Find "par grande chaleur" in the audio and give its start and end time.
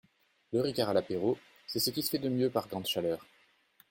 2.49-3.23